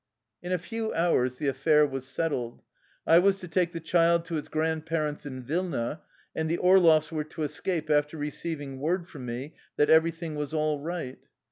In 0.41 0.51
a 0.51 0.57
few 0.57 0.91
hours 0.95 1.35
the 1.37 1.47
affair 1.47 1.85
was 1.85 2.07
settled. 2.07 2.63
I 3.05 3.19
was 3.19 3.37
to 3.39 3.47
take 3.47 3.71
the 3.71 3.79
child 3.79 4.25
to 4.25 4.37
its 4.37 4.47
grandparents 4.47 5.27
in 5.27 5.43
Vilna, 5.43 6.01
and 6.35 6.49
the 6.49 6.57
Orloffs 6.57 7.11
were 7.11 7.25
to 7.25 7.43
escape 7.43 7.87
after 7.87 8.17
receiving 8.17 8.79
word 8.79 9.07
from 9.07 9.27
me 9.27 9.53
that 9.77 9.91
everything 9.91 10.33
was" 10.33 10.53
all 10.55 10.79
right." 10.79 11.19